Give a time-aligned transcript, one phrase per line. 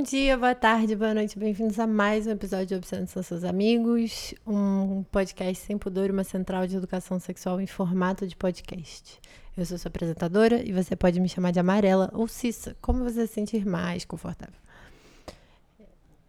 [0.00, 3.44] Bom dia, boa tarde, boa noite, bem-vindos a mais um episódio de Obsessão São Seus
[3.44, 9.20] Amigos, um podcast sem pudor uma central de educação sexual em formato de podcast.
[9.54, 13.26] Eu sou sua apresentadora e você pode me chamar de Amarela ou Cissa, como você
[13.26, 14.58] se sentir mais confortável.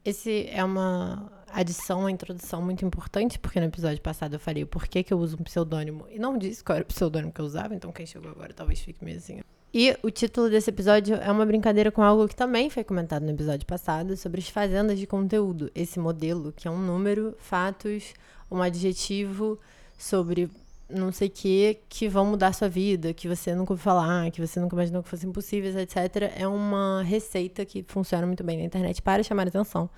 [0.03, 4.67] Esse é uma adição, uma introdução muito importante, porque no episódio passado eu falei o
[4.67, 7.45] porquê que eu uso um pseudônimo e não disse qual era o pseudônimo que eu
[7.45, 9.39] usava, então quem chegou agora talvez fique meio assim.
[9.73, 13.31] E o título desse episódio é uma brincadeira com algo que também foi comentado no
[13.31, 15.71] episódio passado, sobre as fazendas de conteúdo.
[15.73, 18.13] Esse modelo, que é um número, fatos,
[18.51, 19.57] um adjetivo
[19.97, 20.49] sobre
[20.89, 24.45] não sei o que, que vão mudar sua vida, que você nunca ouviu falar, que
[24.45, 26.33] você nunca imaginou que fossem impossíveis, etc.
[26.37, 29.89] É uma receita que funciona muito bem na internet para chamar atenção.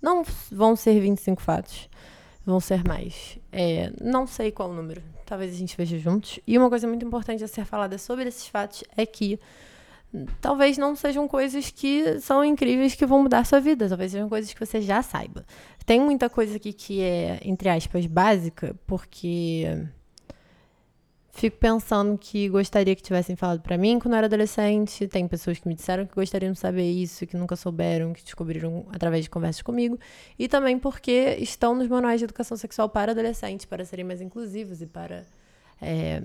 [0.00, 1.88] Não vão ser 25 fatos,
[2.44, 3.40] vão ser mais.
[3.50, 6.40] É, não sei qual número, talvez a gente veja juntos.
[6.46, 9.38] E uma coisa muito importante a ser falada sobre esses fatos é que
[10.40, 14.28] talvez não sejam coisas que são incríveis que vão mudar a sua vida, talvez sejam
[14.28, 15.44] coisas que você já saiba.
[15.84, 19.66] Tem muita coisa aqui que é, entre aspas, básica, porque
[21.36, 25.06] Fico pensando que gostaria que tivessem falado para mim quando eu era adolescente.
[25.06, 28.86] Tem pessoas que me disseram que gostariam de saber isso, que nunca souberam, que descobriram
[28.90, 29.98] através de conversas comigo.
[30.38, 34.80] E também porque estão nos manuais de educação sexual para adolescentes, para serem mais inclusivos
[34.80, 35.26] e para.
[35.82, 36.22] É,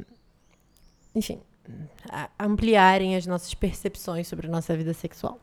[1.13, 1.41] enfim,
[2.39, 5.41] ampliarem as nossas percepções sobre a nossa vida sexual.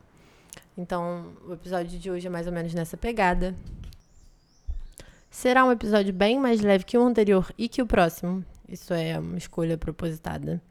[0.78, 3.54] Então, o episódio de hoje é mais ou menos nessa pegada.
[5.30, 8.42] Será um episódio bem mais leve que o anterior e que o próximo.
[8.68, 10.62] Isso é uma escolha propositada.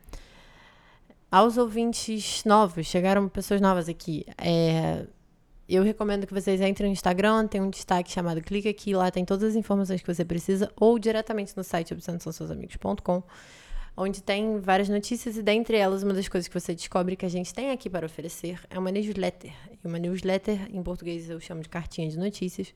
[1.30, 4.26] Aos ouvintes novos, chegaram pessoas novas aqui.
[4.38, 5.06] É,
[5.68, 9.26] eu recomendo que vocês entrem no Instagram, tem um destaque chamado Clica aqui, lá tem
[9.26, 13.24] todas as informações que você precisa, ou diretamente no site obsessãoseusamigos.com,
[13.98, 17.30] onde tem várias notícias e dentre elas uma das coisas que você descobre que a
[17.30, 19.52] gente tem aqui para oferecer é uma newsletter.
[19.84, 22.74] E uma newsletter, em português eu chamo de cartinha de notícias.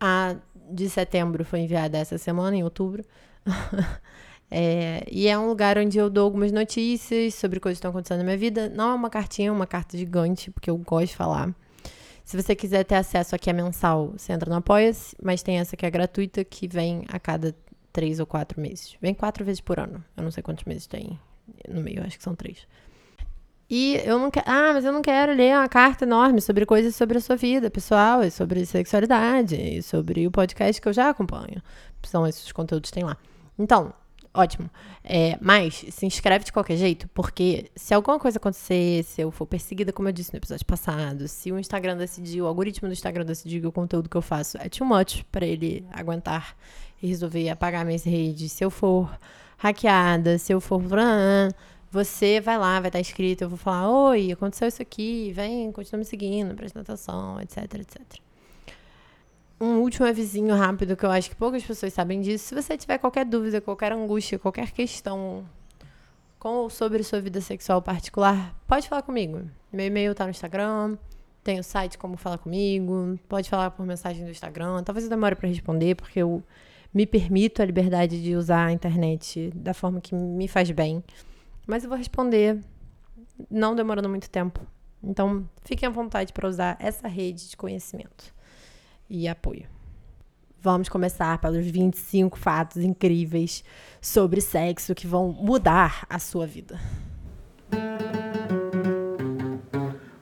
[0.00, 0.34] A
[0.68, 3.04] de setembro foi enviada essa semana, em outubro.
[4.50, 8.18] É, e é um lugar onde eu dou algumas notícias sobre coisas que estão acontecendo
[8.18, 8.68] na minha vida.
[8.68, 11.54] Não é uma cartinha, é uma carta gigante, porque eu gosto de falar.
[12.24, 15.76] Se você quiser ter acesso aqui a mensal, você entra no Apoia-se, mas tem essa
[15.76, 17.54] que é gratuita, que vem a cada
[17.92, 18.96] três ou quatro meses.
[19.00, 20.04] Vem quatro vezes por ano.
[20.16, 21.18] Eu não sei quantos meses tem
[21.68, 22.66] no meio, acho que são três.
[23.68, 24.46] E eu não quero.
[24.48, 27.70] Ah, mas eu não quero ler uma carta enorme sobre coisas sobre a sua vida
[27.70, 31.62] pessoal, e sobre sexualidade, e sobre o podcast que eu já acompanho.
[32.02, 33.16] São esses conteúdos que tem lá.
[33.56, 33.92] Então,
[34.34, 34.70] ótimo.
[35.02, 39.46] É, mas se inscreve de qualquer jeito, porque se alguma coisa acontecer, se eu for
[39.46, 43.24] perseguida, como eu disse no episódio passado, se o Instagram decidir, o algoritmo do Instagram
[43.24, 46.56] decidir que o conteúdo que eu faço é too much para ele aguentar
[47.02, 49.10] e resolver apagar minhas redes, se eu for
[49.58, 50.80] hackeada, se eu for.
[51.92, 55.98] Você vai lá, vai estar inscrito, eu vou falar: Oi, aconteceu isso aqui, vem, continua
[55.98, 58.29] me seguindo, presta atenção, etc, etc
[59.60, 62.46] um último avisinho rápido que eu acho que poucas pessoas sabem disso.
[62.46, 65.44] Se você tiver qualquer dúvida, qualquer angústia, qualquer questão
[66.38, 69.42] com ou sobre sua vida sexual particular, pode falar comigo.
[69.70, 70.96] Meu e-mail tá no Instagram,
[71.44, 74.82] tem o site como falar comigo, pode falar por mensagem do Instagram.
[74.82, 76.42] Talvez eu demore para responder, porque eu
[76.94, 81.04] me permito a liberdade de usar a internet da forma que me faz bem.
[81.66, 82.58] Mas eu vou responder
[83.50, 84.60] não demorando muito tempo.
[85.02, 88.39] Então, fiquem à vontade para usar essa rede de conhecimento
[89.10, 89.66] e apoio.
[90.62, 93.64] Vamos começar pelos 25 fatos incríveis
[94.00, 96.78] sobre sexo que vão mudar a sua vida.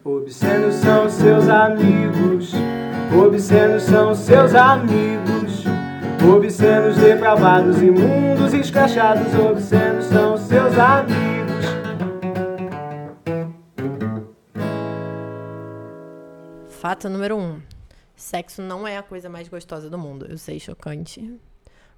[0.04, 2.53] Obscenos são seus amigos,
[3.12, 5.65] obscenos são seus amigos,
[6.32, 11.28] obscenos depravados, imundos, escrachados, obscenos são seus amigos.
[16.81, 17.41] Fato número 1.
[17.41, 17.77] Um.
[18.18, 20.26] Sexo não é a coisa mais gostosa do mundo.
[20.28, 21.38] Eu sei, chocante.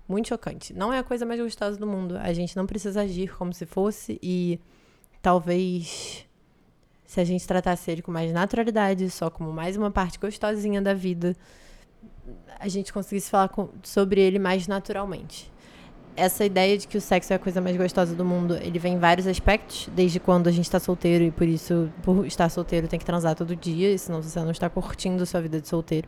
[0.07, 0.75] Muito chocante.
[0.75, 2.19] Não é a coisa mais gostosa do mundo.
[2.19, 4.61] A gente não precisa agir como se fosse e
[5.23, 6.27] talvez
[7.07, 10.93] se a gente tratasse ele com mais naturalidade, só como mais uma parte gostosinha da
[10.93, 11.35] vida,
[12.59, 15.51] a gente conseguisse falar com, sobre ele mais naturalmente.
[16.21, 18.93] Essa ideia de que o sexo é a coisa mais gostosa do mundo, ele vem
[18.93, 22.87] em vários aspectos, desde quando a gente está solteiro e por isso, por estar solteiro,
[22.87, 26.07] tem que transar todo dia, senão você não está curtindo sua vida de solteiro.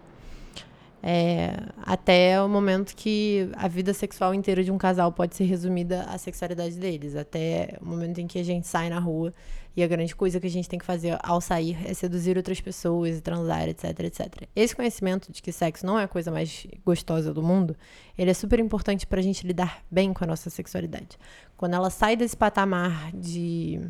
[1.05, 6.05] É, até o momento que a vida sexual inteira de um casal pode ser resumida
[6.05, 7.17] à sexualidade deles.
[7.17, 9.35] Até o momento em que a gente sai na rua
[9.77, 12.61] e a grande coisa que a gente tem que fazer ao sair é seduzir outras
[12.61, 14.49] pessoas e transar, etc, etc.
[14.55, 17.77] Esse conhecimento de que sexo não é a coisa mais gostosa do mundo,
[18.17, 21.19] ele é super importante para a gente lidar bem com a nossa sexualidade.
[21.57, 23.81] Quando ela sai desse patamar de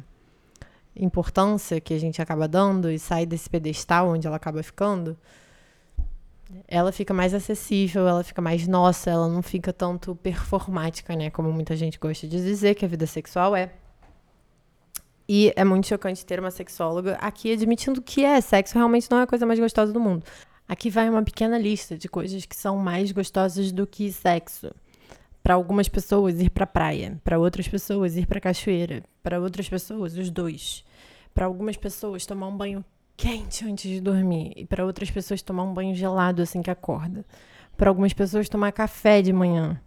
[0.97, 5.19] importância que a gente acaba dando e sai desse pedestal onde ela acaba ficando,
[6.69, 11.31] ela fica mais acessível, ela fica mais nossa, ela não fica tanto performática, né?
[11.31, 13.71] Como muita gente gosta de dizer que a vida sexual é.
[15.29, 19.23] E é muito chocante ter uma sexóloga aqui admitindo que é sexo realmente não é
[19.23, 20.25] a coisa mais gostosa do mundo.
[20.69, 24.71] Aqui vai uma pequena lista de coisas que são mais gostosas do que sexo.
[25.43, 30.17] Para algumas pessoas ir para praia, para outras pessoas ir para cachoeira, para outras pessoas
[30.17, 30.85] os dois.
[31.35, 32.85] Para algumas pessoas tomar um banho
[33.23, 37.25] quente antes de dormir e para outras pessoas tomar um banho gelado assim que acorda.
[37.77, 39.81] Para algumas pessoas tomar café de manhã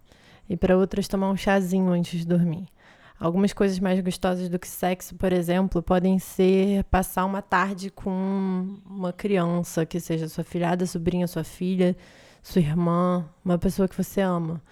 [0.48, 2.66] e para outras tomar um chazinho antes de dormir.
[3.20, 8.78] Algumas coisas mais gostosas do que sexo, por exemplo, podem ser passar uma tarde com
[8.86, 11.94] uma criança, que seja sua filhada, sobrinha, sua filha,
[12.42, 14.62] sua irmã, uma pessoa que você ama.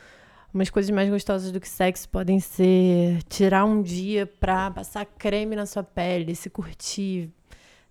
[0.54, 5.54] Umas coisas mais gostosas do que sexo podem ser tirar um dia pra passar creme
[5.54, 7.30] na sua pele, se curtir,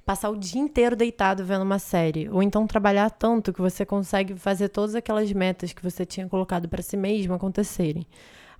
[0.05, 4.35] passar o dia inteiro deitado vendo uma série, ou então trabalhar tanto que você consegue
[4.35, 8.05] fazer todas aquelas metas que você tinha colocado para si mesmo acontecerem.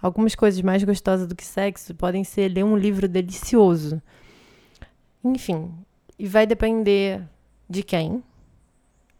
[0.01, 4.01] Algumas coisas mais gostosas do que sexo podem ser ler um livro delicioso.
[5.23, 5.71] Enfim,
[6.19, 7.21] e vai depender
[7.69, 8.23] de quem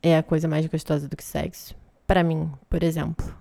[0.01, 1.75] é a coisa mais gostosa do que sexo.
[2.05, 3.33] Para mim, por exemplo,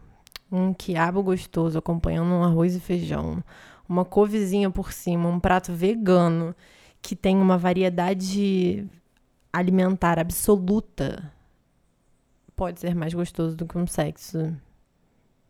[0.50, 3.42] um quiabo gostoso acompanhando um arroz e feijão,
[3.88, 6.54] uma couvezinha por cima, um prato vegano
[7.02, 8.88] que tem uma variedade
[9.52, 11.30] alimentar absoluta,
[12.56, 14.56] pode ser mais gostoso do que um sexo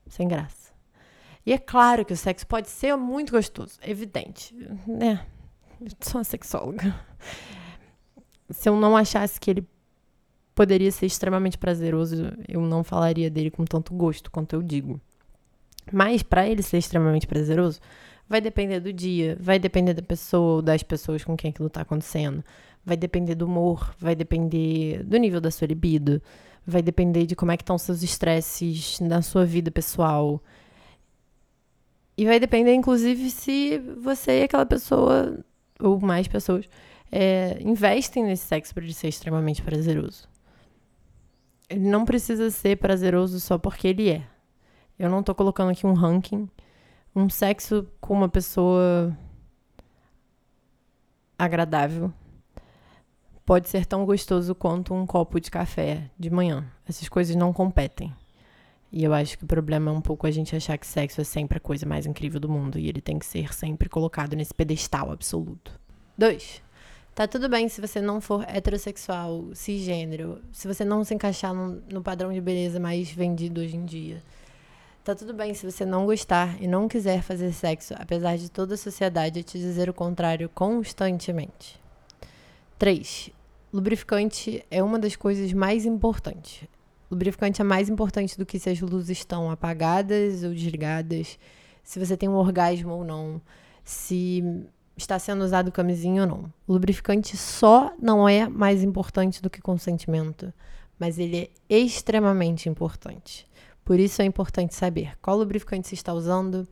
[0.09, 0.73] sem graça.
[1.45, 4.55] E é claro que o sexo pode ser muito gostoso, evidente,
[4.87, 5.27] né?
[5.81, 6.95] Eu sou uma sexóloga.
[8.49, 9.69] Se eu não achasse que ele
[10.55, 15.01] poderia ser extremamente prazeroso, eu não falaria dele com tanto gosto quanto eu digo.
[15.93, 17.81] Mas para ele ser extremamente prazeroso,
[18.29, 22.43] Vai depender do dia, vai depender da pessoa das pessoas com quem aquilo está acontecendo.
[22.85, 26.21] Vai depender do humor, vai depender do nível da sua libido,
[26.67, 30.43] vai depender de como é que estão seus estresses na sua vida pessoal.
[32.17, 35.39] E vai depender, inclusive, se você e aquela pessoa,
[35.81, 36.69] ou mais pessoas,
[37.11, 40.29] é, investem nesse sexo para ele ser extremamente prazeroso.
[41.69, 44.23] Ele não precisa ser prazeroso só porque ele é.
[44.99, 46.49] Eu não estou colocando aqui um ranking
[47.15, 49.17] um sexo com uma pessoa
[51.39, 52.13] agradável
[53.45, 56.65] pode ser tão gostoso quanto um copo de café de manhã.
[56.89, 58.15] Essas coisas não competem.
[58.91, 61.25] E eu acho que o problema é um pouco a gente achar que sexo é
[61.25, 64.55] sempre a coisa mais incrível do mundo e ele tem que ser sempre colocado nesse
[64.55, 65.79] pedestal absoluto.
[66.17, 66.63] Dois.
[67.15, 71.83] Tá tudo bem se você não for heterossexual, cisgênero, se você não se encaixar no,
[71.91, 74.23] no padrão de beleza mais vendido hoje em dia.
[75.05, 78.75] Tá tudo bem se você não gostar e não quiser fazer sexo, apesar de toda
[78.75, 81.81] a sociedade te dizer o contrário constantemente.
[82.79, 83.31] 3.
[83.73, 86.69] Lubrificante é uma das coisas mais importantes.
[87.11, 91.37] Lubrificante é mais importante do que se as luzes estão apagadas ou desligadas,
[91.83, 93.43] se você tem um orgasmo ou não,
[93.83, 94.65] se
[94.97, 96.53] está sendo usado camisinha ou não.
[96.69, 100.55] Lubrificante só não é mais importante do que consentimento,
[100.97, 103.51] mas ele é extremamente importante.
[103.85, 106.67] Por isso é importante saber qual lubrificante se está usando.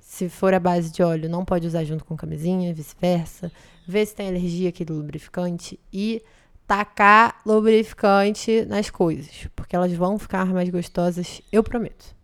[0.00, 3.50] Se for a base de óleo, não pode usar junto com camisinha, vice-versa.
[3.86, 6.22] Ver se tem alergia aquele lubrificante e
[6.66, 12.14] tacar lubrificante nas coisas, porque elas vão ficar mais gostosas, eu prometo.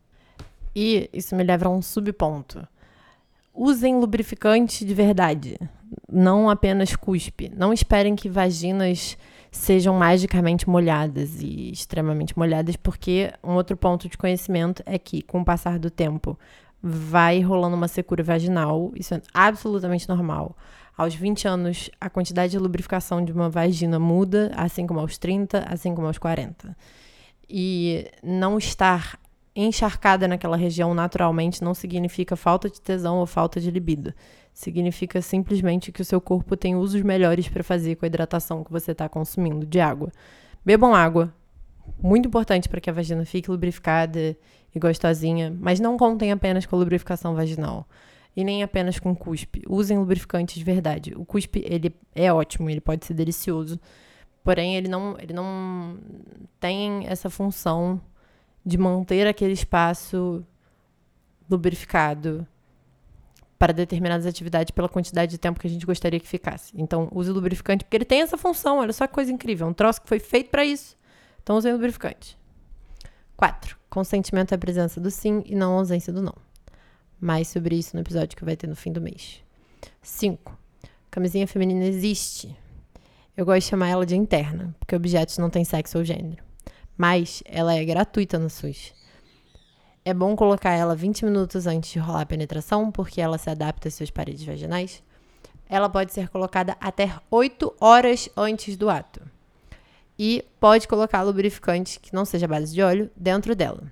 [0.75, 2.67] E isso me leva a um subponto.
[3.55, 5.59] Usem lubrificante de verdade,
[6.11, 7.53] não apenas cuspe.
[7.55, 9.17] Não esperem que vaginas
[9.53, 15.43] sejam magicamente molhadas e extremamente molhadas, porque um outro ponto de conhecimento é que, com
[15.43, 16.39] o passar do tempo,
[16.83, 20.57] vai rolando uma secura vaginal, isso é absolutamente normal.
[20.97, 25.67] Aos 20 anos, a quantidade de lubrificação de uma vagina muda, assim como aos 30,
[25.69, 26.75] assim como aos 40.
[27.49, 29.19] E não estar
[29.55, 34.15] encharcada naquela região naturalmente não significa falta de tesão ou falta de libido
[34.53, 38.71] significa simplesmente que o seu corpo tem usos melhores para fazer com a hidratação que
[38.71, 40.13] você está consumindo de água.
[40.65, 41.35] Bebam água,
[42.03, 44.37] muito importante para que a vagina fique lubrificada
[44.75, 47.87] e gostosinha, mas não contem apenas com a lubrificação vaginal
[48.37, 49.63] e nem apenas com cuspe.
[49.69, 51.15] Usem lubrificante de verdade.
[51.17, 53.79] O cuspe ele é ótimo, ele pode ser delicioso,
[54.43, 55.99] porém ele não, ele não
[56.61, 58.01] tem essa função
[58.65, 60.45] de manter aquele espaço
[61.51, 62.47] lubrificado
[63.63, 66.73] para determinadas atividades pela quantidade de tempo que a gente gostaria que ficasse.
[66.77, 68.79] Então, use o lubrificante, porque ele tem essa função.
[68.81, 69.69] Olha só que coisa incrível.
[69.69, 70.97] É um troço que foi feito para isso.
[71.41, 72.37] Então, use o lubrificante.
[73.37, 73.79] 4.
[73.89, 76.35] Consentimento é a presença do sim e não a ausência do não.
[77.21, 79.41] Mais sobre isso no episódio que vai ter no fim do mês.
[80.03, 80.59] 5.
[81.09, 82.57] Camisinha feminina existe.
[83.37, 86.43] Eu gosto de chamar ela de interna, porque objetos não têm sexo ou gênero.
[86.99, 88.93] Mas ela é gratuita no SUS.
[90.05, 93.87] É bom colocar ela 20 minutos antes de rolar a penetração, porque ela se adapta
[93.87, 95.01] às suas paredes vaginais.
[95.69, 99.23] Ela pode ser colocada até 8 horas antes do ato.
[100.19, 103.85] E pode colocar lubrificante, que não seja base de óleo, dentro dela.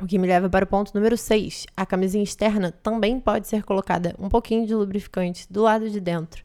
[0.00, 1.66] O que me leva para o ponto número 6.
[1.76, 6.44] A camisinha externa também pode ser colocada um pouquinho de lubrificante do lado de dentro,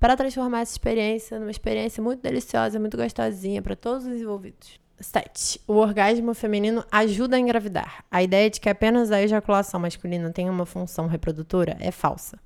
[0.00, 4.80] para transformar essa experiência numa experiência muito deliciosa, muito gostosinha para todos os envolvidos.
[5.00, 5.60] 7.
[5.66, 8.04] O orgasmo feminino ajuda a engravidar.
[8.10, 12.38] A ideia de que apenas a ejaculação masculina tem uma função reprodutora é falsa.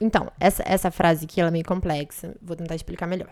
[0.00, 3.30] Então, essa, essa frase aqui ela é meio complexa, vou tentar explicar melhor.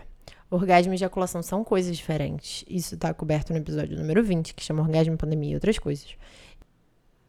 [0.51, 2.63] Orgasmo e ejaculação são coisas diferentes.
[2.67, 6.15] Isso está coberto no episódio número 20, que chama Orgasmo, Pandemia e Outras Coisas.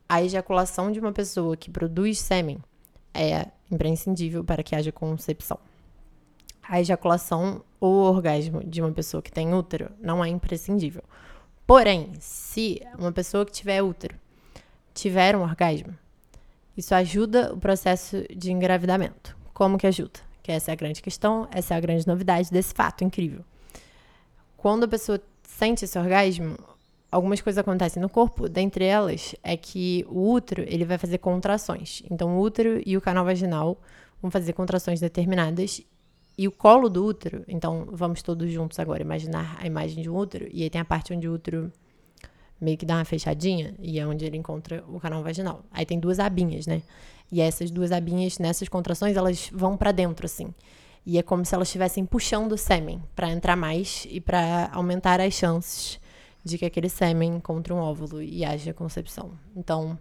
[0.09, 2.59] A ejaculação de uma pessoa que produz sêmen
[3.15, 5.59] é imprescindível para que haja concepção.
[6.71, 11.03] A ejaculação ou orgasmo de uma pessoa que tem útero não é imprescindível.
[11.67, 14.15] Porém, se uma pessoa que tiver útero
[14.95, 15.93] tiver um orgasmo,
[16.77, 19.37] isso ajuda o processo de engravidamento.
[19.53, 20.21] Como que ajuda?
[20.45, 23.45] Que essa é a grande questão, essa é a grande novidade desse fato incrível.
[24.57, 26.57] Quando a pessoa sente esse orgasmo,
[27.11, 32.05] algumas coisas acontecem no corpo, dentre elas é que o útero, ele vai fazer contrações.
[32.09, 33.77] Então o útero e o canal vaginal
[34.23, 35.83] vão fazer contrações determinadas
[36.41, 40.17] e o colo do útero, então vamos todos juntos agora imaginar a imagem de um
[40.17, 41.71] útero e aí tem a parte onde o útero
[42.59, 45.63] meio que dá uma fechadinha e é onde ele encontra o canal vaginal.
[45.71, 46.81] Aí tem duas abinhas, né?
[47.31, 50.55] E essas duas abinhas, nessas contrações, elas vão para dentro, assim.
[51.05, 55.21] E é como se elas estivessem puxando o sêmen para entrar mais e para aumentar
[55.21, 56.01] as chances
[56.43, 59.33] de que aquele sêmen encontre um óvulo e haja concepção.
[59.55, 59.99] Então,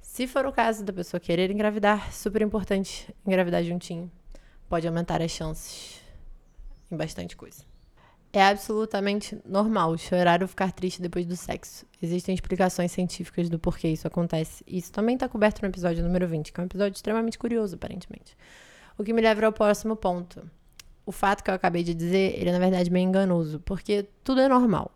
[0.00, 4.10] se for o caso da pessoa querer engravidar, super importante engravidar juntinho.
[4.74, 6.00] Pode aumentar as chances
[6.90, 7.62] em bastante coisa.
[8.32, 11.86] É absolutamente normal chorar ou ficar triste depois do sexo.
[12.02, 14.64] Existem explicações científicas do porquê isso acontece.
[14.66, 18.36] Isso também está coberto no episódio número 20, que é um episódio extremamente curioso, aparentemente.
[18.98, 20.42] O que me leva ao próximo ponto.
[21.06, 24.40] O fato que eu acabei de dizer, ele é na verdade meio enganoso, porque tudo
[24.40, 24.90] é normal.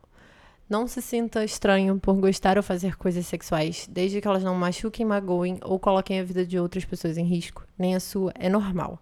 [0.69, 5.07] Não se sinta estranho por gostar ou fazer coisas sexuais, desde que elas não machuquem,
[5.07, 9.01] magoem ou coloquem a vida de outras pessoas em risco, nem a sua, é normal.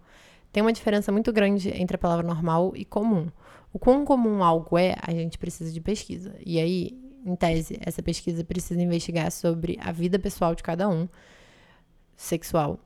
[0.51, 3.27] Tem uma diferença muito grande entre a palavra normal e comum.
[3.71, 6.35] O quão comum algo é, a gente precisa de pesquisa.
[6.45, 11.07] E aí, em tese, essa pesquisa precisa investigar sobre a vida pessoal de cada um,
[12.15, 12.79] sexual.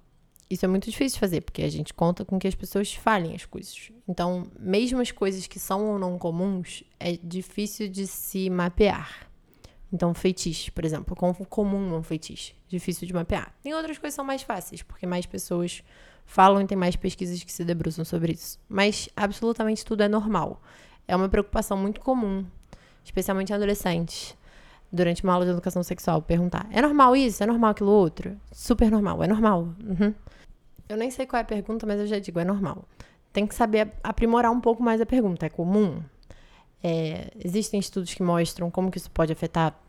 [0.49, 3.33] Isso é muito difícil de fazer, porque a gente conta com que as pessoas falem
[3.33, 3.89] as coisas.
[4.05, 9.30] Então, mesmo as coisas que são ou não comuns, é difícil de se mapear.
[9.93, 11.15] Então, feitiço, por exemplo,
[11.50, 13.53] comum um feitiço, difícil de mapear.
[13.62, 15.83] Tem outras coisas que são mais fáceis, porque mais pessoas
[16.25, 18.57] falam e tem mais pesquisas que se debruçam sobre isso.
[18.69, 20.62] Mas absolutamente tudo é normal.
[21.07, 22.45] É uma preocupação muito comum,
[23.03, 24.36] especialmente em adolescentes,
[24.91, 27.43] durante uma aula de educação sexual, perguntar: é normal isso?
[27.43, 28.38] É normal aquilo outro?
[28.51, 29.74] Super normal, é normal.
[29.83, 30.13] Uhum.
[30.88, 32.86] Eu nem sei qual é a pergunta, mas eu já digo: é normal.
[33.33, 35.45] Tem que saber aprimorar um pouco mais a pergunta.
[35.45, 36.01] É comum?
[36.83, 39.79] É, existem estudos que mostram como que isso pode afetar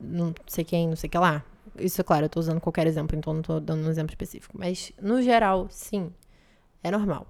[0.00, 1.44] não sei quem, não sei o que lá.
[1.78, 4.56] Isso, é claro, eu tô usando qualquer exemplo, então não tô dando um exemplo específico.
[4.58, 6.10] Mas, no geral, sim,
[6.82, 7.26] é normal.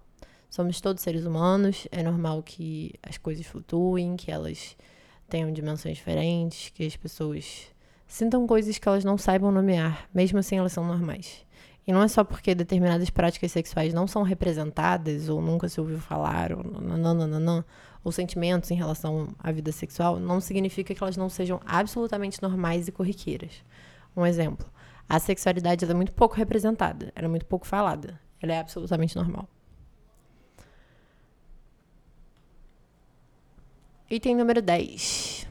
[0.48, 4.76] Somos todos seres humanos, é normal que as coisas flutuem, que elas
[5.28, 7.66] tenham dimensões diferentes, que as pessoas
[8.06, 11.44] sintam coisas que elas não saibam nomear, mesmo assim elas são normais.
[11.84, 15.98] E não é só porque determinadas práticas sexuais não são representadas, ou nunca se ouviu
[15.98, 17.64] falar, ou nananana,
[18.06, 22.86] ou sentimentos em relação à vida sexual, não significa que elas não sejam absolutamente normais
[22.86, 23.64] e corriqueiras.
[24.16, 24.64] Um exemplo.
[25.08, 28.20] A sexualidade é muito pouco representada, ela é muito pouco falada.
[28.40, 29.48] Ela é absolutamente normal.
[34.08, 35.48] Item número 10.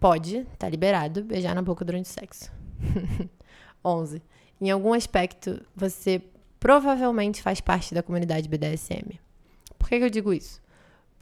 [0.00, 2.50] Pode, tá liberado, beijar na boca durante o sexo.
[3.84, 4.22] 11.
[4.58, 6.22] Em algum aspecto, você
[6.58, 9.20] provavelmente faz parte da comunidade BDSM.
[9.78, 10.63] Por que, que eu digo isso?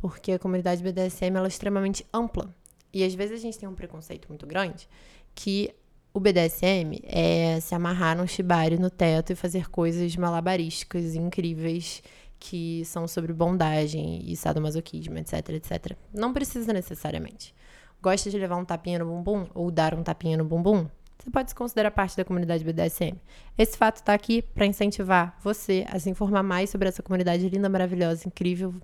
[0.02, 2.52] Porque a comunidade BDSM ela é extremamente ampla.
[2.92, 4.88] E às vezes a gente tem um preconceito muito grande
[5.32, 5.73] que
[6.12, 12.02] o BDSM é se amarrar num shibari no teto e fazer coisas malabarísticas incríveis
[12.38, 15.97] que são sobre bondagem e sadomasoquismo, etc, etc.
[16.12, 17.54] Não precisa necessariamente.
[18.02, 20.88] Gosta de levar um tapinha no bumbum ou dar um tapinha no bumbum?
[21.16, 23.16] Você pode se considerar parte da comunidade BDSM.
[23.56, 27.68] Esse fato está aqui para incentivar você a se informar mais sobre essa comunidade linda,
[27.68, 28.75] maravilhosa, incrível.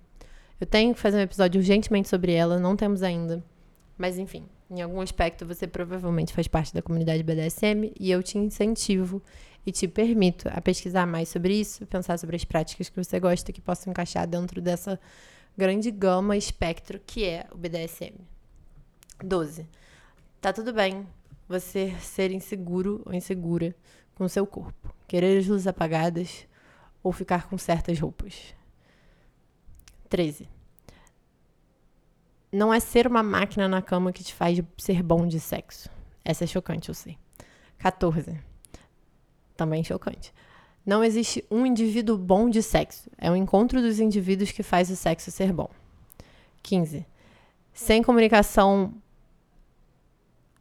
[0.60, 3.42] Eu tenho que fazer um episódio urgentemente sobre ela, não temos ainda.
[3.96, 8.36] Mas enfim, Em algum aspecto, você provavelmente faz parte da comunidade BDSM e eu te
[8.36, 9.22] incentivo
[9.64, 13.50] e te permito a pesquisar mais sobre isso, pensar sobre as práticas que você gosta
[13.50, 15.00] que possam encaixar dentro dessa
[15.56, 18.14] grande gama espectro que é o BDSM.
[19.24, 19.66] 12.
[20.40, 21.06] Tá tudo bem
[21.48, 23.74] você ser inseguro ou insegura
[24.14, 26.46] com seu corpo, querer as luzes apagadas
[27.02, 28.57] ou ficar com certas roupas.
[30.08, 30.48] 13.
[32.50, 35.90] Não é ser uma máquina na cama que te faz ser bom de sexo.
[36.24, 37.18] Essa é chocante, eu sei.
[37.78, 38.38] 14.
[39.56, 40.32] Também chocante.
[40.84, 43.10] Não existe um indivíduo bom de sexo.
[43.18, 45.68] É o encontro dos indivíduos que faz o sexo ser bom.
[46.62, 47.06] 15.
[47.72, 48.94] Sem comunicação,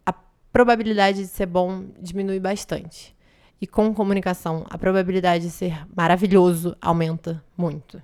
[0.06, 0.14] a
[0.52, 3.16] probabilidade de ser bom diminui bastante.
[3.60, 8.02] E com comunicação, a probabilidade de ser maravilhoso aumenta muito.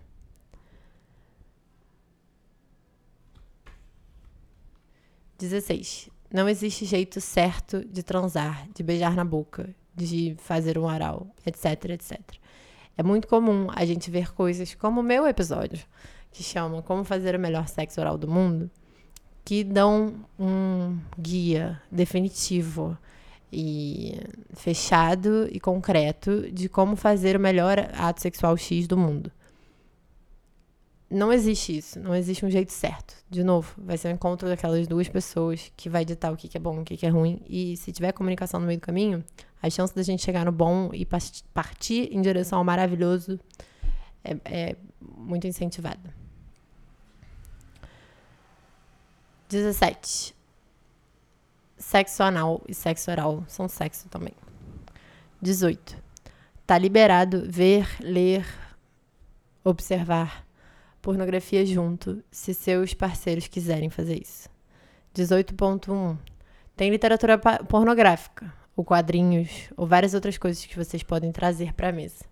[5.43, 6.09] 16.
[6.31, 11.89] Não existe jeito certo de transar, de beijar na boca, de fazer um oral, etc,
[11.89, 12.19] etc.
[12.97, 15.83] É muito comum a gente ver coisas como o meu episódio,
[16.31, 18.71] que chama Como Fazer o Melhor Sexo Oral do Mundo,
[19.43, 22.97] que dão um guia definitivo
[23.51, 24.19] e
[24.55, 29.31] fechado e concreto de como fazer o melhor ato sexual X do mundo
[31.13, 33.15] não existe isso, não existe um jeito certo.
[33.29, 36.59] De novo, vai ser um encontro daquelas duas pessoas que vai ditar o que, é
[36.59, 37.41] bom o que, é ruim.
[37.47, 39.23] E se tiver comunicação no meio do caminho,
[39.61, 41.05] a chance da gente chegar no bom e
[41.53, 43.39] partir em direção ao maravilhoso
[44.23, 46.13] é, é muito incentivada.
[49.49, 50.35] 17.
[51.77, 54.33] Sexo anal e sexo oral são sexo também.
[55.41, 55.95] 18.
[56.65, 58.45] Tá liberado ver, ler,
[59.63, 60.43] observar
[61.03, 64.49] pornografia junto, se seus parceiros quiserem fazer isso.
[65.13, 66.17] 18.1.
[66.77, 71.91] Tem literatura pornográfica, ou quadrinhos, ou várias outras coisas que vocês podem trazer para a
[71.91, 72.23] mesa.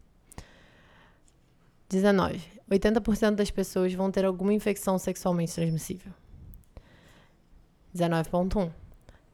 [1.90, 2.42] 19.
[2.72, 6.14] 80% das pessoas vão ter alguma infecção sexualmente transmissível.
[7.94, 8.72] 19.1.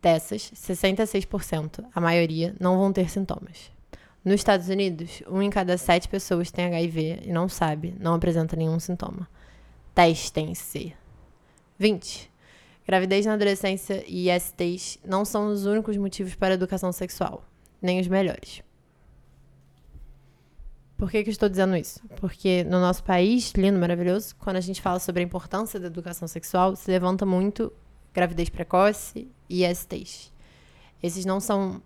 [0.02, 3.71] Dessas, 66%, a maioria, não vão ter sintomas.
[4.23, 8.56] Nos Estados Unidos, um em cada sete pessoas tem HIV e não sabe, não apresenta
[8.56, 9.27] nenhum sintoma.
[9.95, 10.93] Testem-se.
[11.80, 12.32] 20.
[12.86, 17.43] Gravidez na adolescência e ISTs não são os únicos motivos para educação sexual,
[17.82, 18.63] nem os melhores.
[20.97, 22.01] Por que, que eu estou dizendo isso?
[22.15, 26.27] Porque no nosso país, lindo, maravilhoso, quando a gente fala sobre a importância da educação
[26.27, 27.71] sexual, se levanta muito
[28.13, 30.34] gravidez precoce e ISTs.
[31.03, 31.82] Esses não são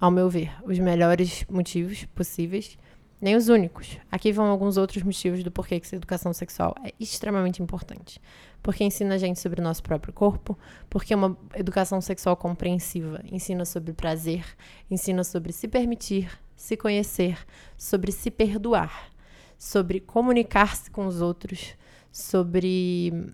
[0.00, 2.78] ao meu ver, os melhores motivos possíveis,
[3.20, 3.98] nem os únicos.
[4.10, 8.20] Aqui vão alguns outros motivos do porquê que a educação sexual é extremamente importante.
[8.62, 10.56] Porque ensina a gente sobre o nosso próprio corpo,
[10.88, 14.44] porque é uma educação sexual compreensiva ensina sobre prazer,
[14.90, 17.38] ensina sobre se permitir, se conhecer,
[17.76, 19.10] sobre se perdoar,
[19.58, 21.74] sobre comunicar-se com os outros,
[22.12, 23.32] sobre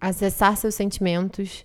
[0.00, 1.64] acessar seus sentimentos,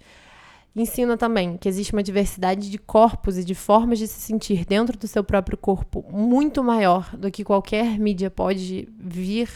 [0.73, 4.97] Ensina também que existe uma diversidade de corpos e de formas de se sentir dentro
[4.97, 9.49] do seu próprio corpo muito maior do que qualquer mídia pode vir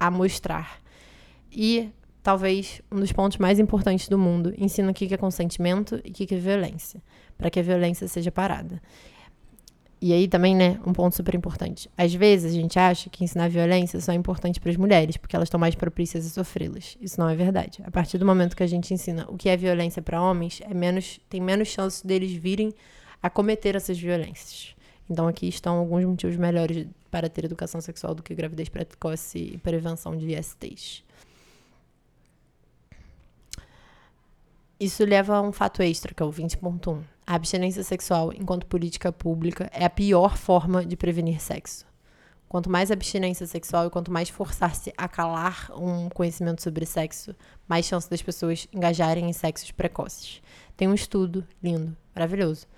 [0.00, 0.80] a mostrar.
[1.52, 1.90] E
[2.22, 6.12] talvez um dos pontos mais importantes do mundo, ensina o que é consentimento e o
[6.12, 7.02] que é violência,
[7.36, 8.80] para que a violência seja parada.
[10.06, 11.90] E aí também, né, um ponto super importante.
[11.98, 15.34] Às vezes a gente acha que ensinar violência só é importante para as mulheres, porque
[15.34, 16.96] elas estão mais propícias a sofrê-las.
[17.00, 17.82] Isso não é verdade.
[17.84, 20.72] A partir do momento que a gente ensina o que é violência para homens, é
[20.72, 22.72] menos, tem menos chances deles virem
[23.20, 24.76] a cometer essas violências.
[25.10, 29.58] Então aqui estão alguns motivos melhores para ter educação sexual do que gravidez precoce e
[29.58, 31.02] prevenção de ISTs.
[34.78, 39.10] Isso leva a um fato extra, que é o 20.1 a abstinência sexual, enquanto política
[39.10, 41.84] pública, é a pior forma de prevenir sexo.
[42.48, 47.34] Quanto mais abstinência sexual e quanto mais forçar-se a calar um conhecimento sobre sexo,
[47.66, 50.40] mais chance das pessoas engajarem em sexos precoces.
[50.76, 52.68] Tem um estudo lindo, maravilhoso,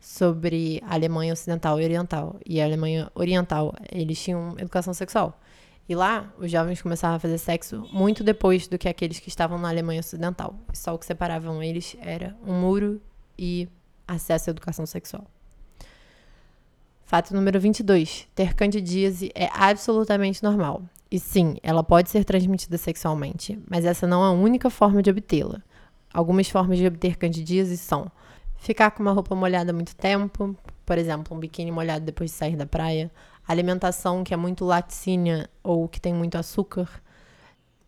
[0.00, 2.40] sobre a Alemanha Ocidental e Oriental.
[2.46, 5.38] E a Alemanha Oriental, eles tinham educação sexual.
[5.88, 9.58] E lá, os jovens começavam a fazer sexo muito depois do que aqueles que estavam
[9.58, 10.54] na Alemanha Ocidental.
[10.74, 13.00] Só o que separavam eles era um muro
[13.38, 13.66] e
[14.06, 15.24] acesso à educação sexual.
[17.04, 18.28] Fato número 22.
[18.34, 20.82] Ter candidíase é absolutamente normal.
[21.10, 25.08] E sim, ela pode ser transmitida sexualmente, mas essa não é a única forma de
[25.08, 25.62] obtê-la.
[26.12, 28.12] Algumas formas de obter candidíase são
[28.58, 32.56] ficar com uma roupa molhada muito tempo, por exemplo, um biquíni molhado depois de sair
[32.56, 33.10] da praia,
[33.52, 36.88] alimentação que é muito laticínea ou que tem muito açúcar,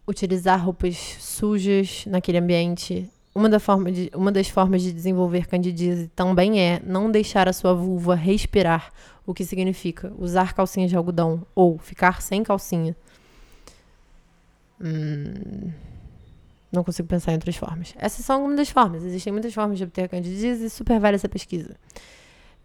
[0.09, 6.09] utilizar roupas sujas naquele ambiente, Uma, da forma de, uma das formas de desenvolver candidíase
[6.09, 8.91] também é não deixar a sua vulva respirar,
[9.25, 12.97] o que significa usar calcinhas de algodão ou ficar sem calcinha.
[14.81, 15.71] Hum,
[16.73, 17.95] não consigo pensar em outras formas.
[17.97, 19.05] Essas são algumas das formas.
[19.05, 21.77] Existem muitas formas de obter candidíase e super vale essa pesquisa.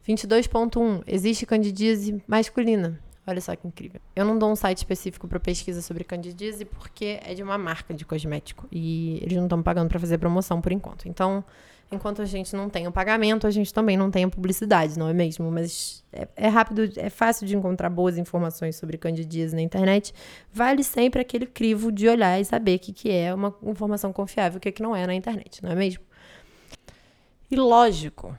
[0.07, 1.03] 22.1.
[1.07, 2.99] Existe candidíase masculina.
[3.27, 3.99] Olha só que incrível.
[4.15, 7.91] Eu não dou um site específico para pesquisa sobre candidíase porque é de uma marca
[7.93, 11.07] de cosmético e eles não estão pagando para fazer promoção por enquanto.
[11.07, 11.43] Então,
[11.91, 15.09] enquanto a gente não tem o pagamento, a gente também não tem a publicidade, não
[15.09, 15.49] é mesmo?
[15.49, 20.13] Mas é, é rápido, é fácil de encontrar boas informações sobre candidíase na internet.
[20.53, 24.57] Vale sempre aquele crivo de olhar e saber o que, que é uma informação confiável
[24.57, 26.03] o que, que não é na internet, não é mesmo?
[27.49, 28.37] E lógico,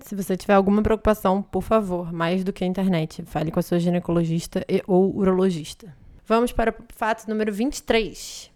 [0.00, 3.62] se você tiver alguma preocupação, por favor, mais do que a internet, fale com a
[3.62, 5.94] sua ginecologista e, ou urologista.
[6.26, 8.50] Vamos para o fato número 23.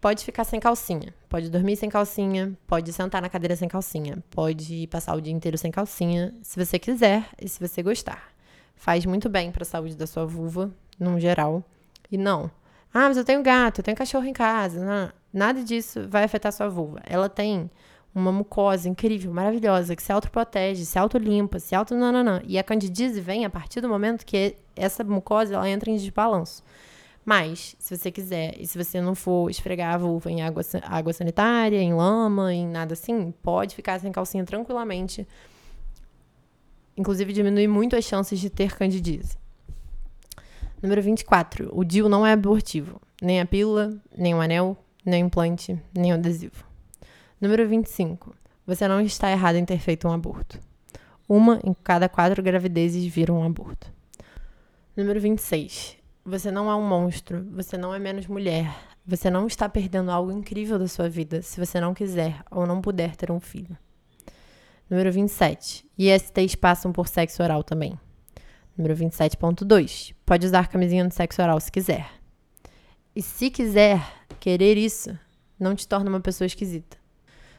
[0.00, 4.86] Pode ficar sem calcinha, pode dormir sem calcinha, pode sentar na cadeira sem calcinha, pode
[4.88, 8.28] passar o dia inteiro sem calcinha, se você quiser e se você gostar.
[8.74, 11.64] Faz muito bem para a saúde da sua vulva, num geral.
[12.10, 12.50] E não,
[12.98, 14.82] ah, mas eu tenho gato, eu tenho cachorro em casa.
[14.82, 16.98] Não, nada disso vai afetar a sua vulva.
[17.04, 17.70] Ela tem
[18.16, 22.40] uma mucosa incrível, maravilhosa, que se autoprotege, se autolimpa, se auto nananã.
[22.46, 26.62] E a candidíase vem a partir do momento que essa mucosa ela entra em desbalanço.
[27.22, 31.12] Mas, se você quiser, e se você não for esfregar a vulva em água, água
[31.12, 35.28] sanitária, em lama, em nada assim, pode ficar sem calcinha tranquilamente.
[36.96, 39.36] Inclusive, diminui muito as chances de ter candidíase.
[40.80, 41.68] Número 24.
[41.70, 42.98] O DIU não é abortivo.
[43.20, 44.74] Nem a pílula, nem o anel,
[45.04, 46.64] nem o implante, nem o adesivo.
[47.38, 48.34] Número 25.
[48.66, 50.58] Você não está errado em ter feito um aborto.
[51.28, 53.92] Uma em cada quatro gravidezes vira um aborto.
[54.96, 55.98] Número 26.
[56.24, 57.46] Você não é um monstro.
[57.52, 58.74] Você não é menos mulher.
[59.06, 62.80] Você não está perdendo algo incrível da sua vida se você não quiser ou não
[62.80, 63.76] puder ter um filho.
[64.88, 65.84] Número 27.
[65.98, 67.98] ISTs passam por sexo oral também.
[68.78, 70.14] Número 27.2.
[70.24, 72.10] Pode usar camisinha no sexo oral se quiser.
[73.14, 74.00] E se quiser
[74.40, 75.16] querer isso,
[75.60, 76.96] não te torna uma pessoa esquisita.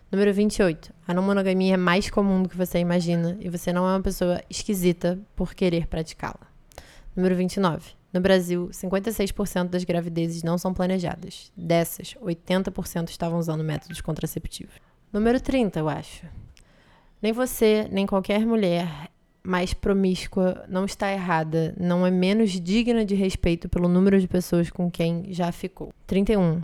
[0.10, 0.94] Número 28.
[1.06, 4.02] A não monogamia é mais comum do que você imagina e você não é uma
[4.02, 6.48] pessoa esquisita por querer praticá-la.
[7.16, 7.92] Número 29.
[8.14, 11.52] No Brasil, 56% das gravidezes não são planejadas.
[11.58, 14.76] Dessas, 80% estavam usando métodos contraceptivos.
[15.12, 16.26] Número 30, eu acho.
[17.22, 19.10] Nem você, nem qualquer mulher
[19.44, 24.70] mais promíscua não está errada, não é menos digna de respeito pelo número de pessoas
[24.70, 25.94] com quem já ficou.
[26.06, 26.62] 31.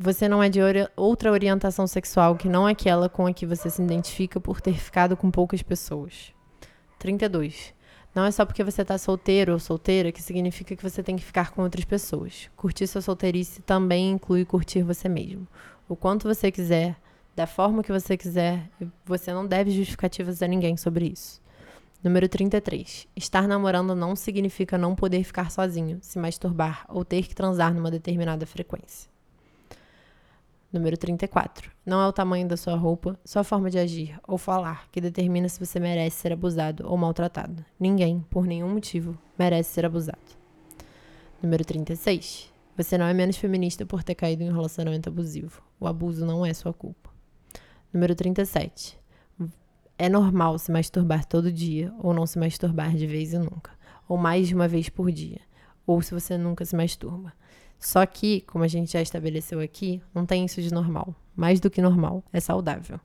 [0.00, 0.60] Você não é de
[0.94, 5.16] outra orientação sexual que não aquela com a que você se identifica por ter ficado
[5.16, 6.32] com poucas pessoas.
[7.00, 7.74] 32.
[8.14, 11.24] Não é só porque você está solteiro ou solteira que significa que você tem que
[11.24, 12.48] ficar com outras pessoas.
[12.54, 15.48] Curtir sua solteirice também inclui curtir você mesmo.
[15.88, 16.94] O quanto você quiser,
[17.34, 18.70] da forma que você quiser,
[19.04, 21.42] você não deve justificativas a ninguém sobre isso.
[22.04, 23.08] Número 33.
[23.16, 27.90] Estar namorando não significa não poder ficar sozinho, se masturbar ou ter que transar numa
[27.90, 29.17] determinada frequência.
[30.70, 31.70] Número 34.
[31.84, 35.48] Não é o tamanho da sua roupa, sua forma de agir ou falar que determina
[35.48, 37.64] se você merece ser abusado ou maltratado.
[37.80, 40.18] Ninguém, por nenhum motivo, merece ser abusado.
[41.42, 42.52] Número 36.
[42.76, 45.62] Você não é menos feminista por ter caído em um relacionamento abusivo.
[45.80, 47.10] O abuso não é sua culpa.
[47.90, 48.98] Número 37.
[49.98, 53.70] É normal se masturbar todo dia ou não se masturbar de vez em nunca,
[54.06, 55.40] ou mais de uma vez por dia,
[55.86, 57.32] ou se você nunca se masturba.
[57.78, 61.14] Só que, como a gente já estabeleceu aqui, não tem isso de normal.
[61.36, 62.98] Mais do que normal, é saudável.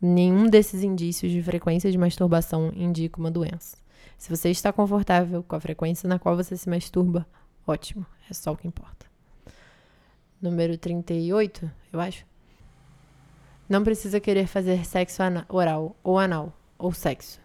[0.00, 3.76] Nenhum desses indícios de frequência de masturbação indica uma doença.
[4.16, 7.26] Se você está confortável com a frequência na qual você se masturba,
[7.66, 9.06] ótimo, é só o que importa.
[10.40, 12.26] Número 38, eu acho.
[13.68, 17.40] Não precisa querer fazer sexo oral ou anal ou sexo.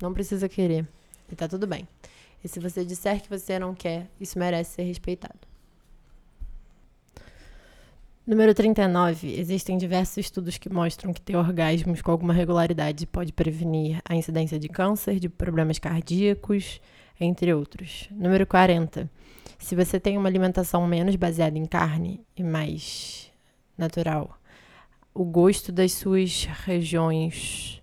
[0.00, 0.88] Não precisa querer.
[1.30, 1.86] E tá tudo bem.
[2.42, 5.49] E se você disser que você não quer, isso merece ser respeitado.
[8.26, 9.40] Número 39.
[9.40, 14.58] Existem diversos estudos que mostram que ter orgasmos com alguma regularidade pode prevenir a incidência
[14.58, 16.80] de câncer, de problemas cardíacos,
[17.18, 18.08] entre outros.
[18.10, 19.10] Número 40.
[19.58, 23.32] Se você tem uma alimentação menos baseada em carne e mais
[23.76, 24.38] natural,
[25.14, 27.82] o gosto das suas regiões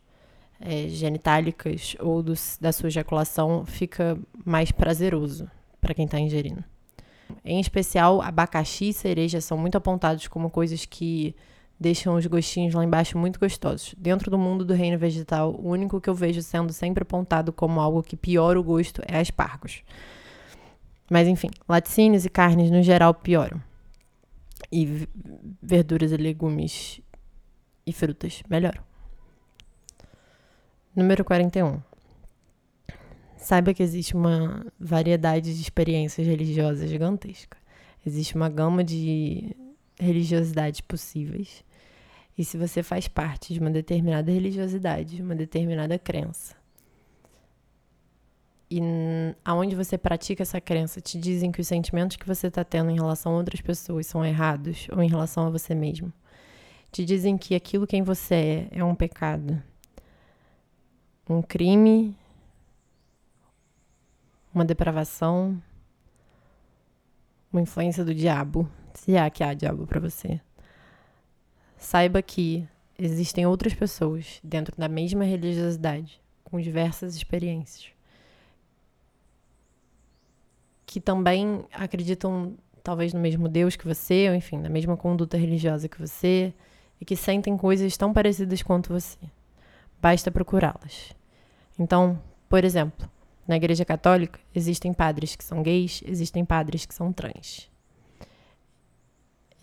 [0.62, 5.50] é, genitálicas ou do, da sua ejaculação fica mais prazeroso
[5.82, 6.64] para quem está ingerindo.
[7.44, 11.36] Em especial, abacaxi e cereja são muito apontados como coisas que
[11.80, 13.94] deixam os gostinhos lá embaixo muito gostosos.
[13.98, 17.80] Dentro do mundo do reino vegetal, o único que eu vejo sendo sempre apontado como
[17.80, 19.84] algo que piora o gosto é aspargos.
[21.10, 23.62] Mas enfim, laticínios e carnes no geral pioram.
[24.72, 25.08] E
[25.62, 27.00] verduras e legumes
[27.86, 28.82] e frutas melhoram.
[30.96, 31.80] Número 41.
[33.38, 37.58] Saiba que existe uma variedade de experiências religiosas gigantesca.
[38.06, 39.56] Existe uma gama de
[40.00, 41.64] religiosidades possíveis.
[42.38, 46.56] E se você faz parte de uma determinada religiosidade, uma determinada crença,
[48.70, 48.82] e
[49.46, 52.96] aonde você pratica essa crença te dizem que os sentimentos que você está tendo em
[52.96, 56.12] relação a outras pessoas são errados ou em relação a você mesmo,
[56.92, 59.62] te dizem que aquilo quem você é é um pecado,
[61.30, 62.14] um crime,
[64.58, 65.62] uma depravação,
[67.54, 70.42] uma influência do diabo, se há que há diabo para você.
[71.78, 72.68] Saiba que
[72.98, 77.92] existem outras pessoas dentro da mesma religiosidade, com diversas experiências,
[80.88, 85.88] que também acreditam talvez no mesmo Deus que você, ou enfim, na mesma conduta religiosa
[85.88, 86.52] que você,
[87.00, 89.20] e que sentem coisas tão parecidas quanto você.
[90.02, 91.14] Basta procurá-las.
[91.78, 93.08] Então, por exemplo,
[93.48, 97.72] na Igreja Católica existem padres que são gays, existem padres que são trans.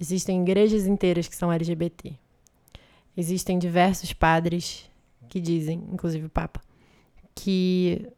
[0.00, 2.14] Existem igrejas inteiras que são LGBT.
[3.16, 4.90] Existem diversos padres
[5.28, 6.60] que dizem, inclusive o Papa,
[7.34, 8.10] que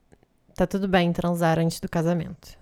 [0.54, 2.56] tá tudo bem transar antes do casamento.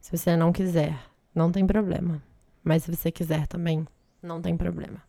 [0.00, 0.98] Se você não quiser,
[1.34, 2.22] não tem problema.
[2.62, 3.86] Mas se você quiser também,
[4.22, 5.02] não tem problema.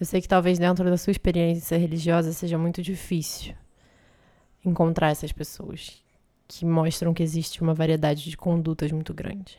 [0.00, 3.54] Eu sei que talvez dentro da sua experiência religiosa seja muito difícil
[4.64, 6.02] encontrar essas pessoas
[6.46, 9.58] que mostram que existe uma variedade de condutas muito grande.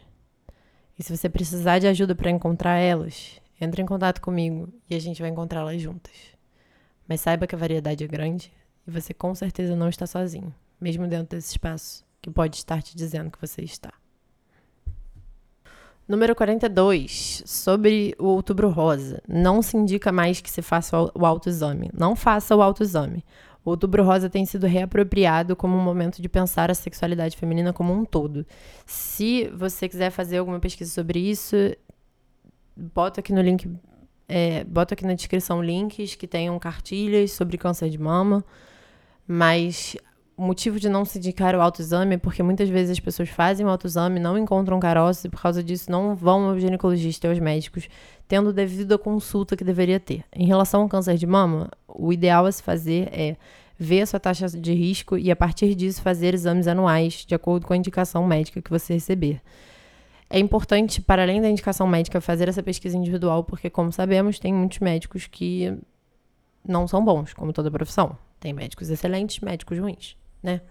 [0.99, 4.99] E se você precisar de ajuda para encontrar elas, entre em contato comigo e a
[4.99, 6.13] gente vai encontrá-las juntas.
[7.07, 8.51] Mas saiba que a variedade é grande
[8.87, 12.95] e você com certeza não está sozinho, mesmo dentro desse espaço que pode estar te
[12.95, 13.93] dizendo que você está.
[16.07, 19.21] Número 42, sobre o outubro rosa.
[19.27, 21.89] Não se indica mais que se faça o autoexame.
[21.93, 23.23] Não faça o autoexame.
[23.63, 27.93] O Outubro Rosa tem sido reapropriado como um momento de pensar a sexualidade feminina como
[27.93, 28.45] um todo.
[28.86, 31.56] Se você quiser fazer alguma pesquisa sobre isso,
[32.76, 33.69] bota aqui no link,
[34.28, 38.43] é, bota aqui na descrição links que tenham cartilhas sobre câncer de mama.
[39.28, 39.95] Mas
[40.41, 43.63] o motivo de não se indicar o autoexame é porque muitas vezes as pessoas fazem
[43.63, 47.38] o autoexame, não encontram caroço e por causa disso não vão ao ginecologista e aos
[47.38, 47.88] médicos,
[48.27, 50.23] tendo devido a consulta que deveria ter.
[50.36, 53.36] Em relação ao câncer de mama, o ideal a se fazer é
[53.77, 57.67] ver a sua taxa de risco e a partir disso fazer exames anuais, de acordo
[57.67, 59.39] com a indicação médica que você receber.
[60.27, 64.51] É importante, para além da indicação médica, fazer essa pesquisa individual, porque, como sabemos, tem
[64.51, 65.71] muitos médicos que
[66.67, 68.17] não são bons, como toda profissão.
[68.39, 70.62] Tem médicos excelentes, médicos ruins né?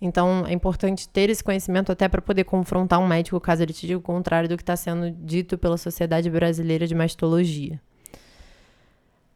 [0.00, 3.86] Então, é importante ter esse conhecimento até para poder confrontar um médico caso ele te
[3.86, 7.80] diga o contrário do que está sendo dito pela Sociedade Brasileira de Mastologia.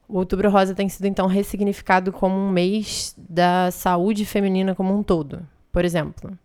[0.07, 5.03] O Outubro Rosa tem sido, então, ressignificado como um mês da saúde feminina como um
[5.03, 5.47] todo.
[5.73, 6.37] Por exemplo,